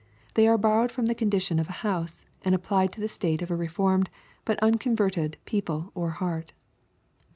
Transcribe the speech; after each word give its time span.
They 0.33 0.47
are 0.47 0.57
borrowed 0.57 0.91
from 0.91 1.05
the 1.05 1.13
condition 1.13 1.59
of 1.59 1.69
a 1.69 1.85
house, 1.85 2.25
and 2.43 2.55
applied 2.55 2.91
to 2.93 2.99
the 2.99 3.07
state 3.07 3.43
of 3.43 3.51
a 3.51 3.55
reformed, 3.55 4.09
but 4.45 4.57
unconverted, 4.57 5.37
people 5.45 5.91
or 5.93 6.09
heart. 6.09 6.53